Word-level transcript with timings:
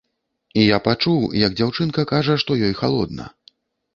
І 0.59 0.63
я 0.75 0.79
пачуў, 0.87 1.19
як 1.41 1.51
дзяўчынка 1.59 2.05
кажа, 2.13 2.39
што 2.45 2.51
ёй 2.69 2.73
халодна. 2.83 3.29